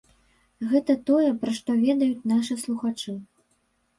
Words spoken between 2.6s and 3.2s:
слухачы.